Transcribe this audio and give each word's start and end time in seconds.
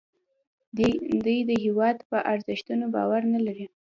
دی 1.25 1.37
د 1.49 1.51
هیواد 1.65 1.97
په 2.09 2.17
ارزښتونو 2.31 2.85
باور 2.95 3.21
نه 3.33 3.39
لري 3.45 3.65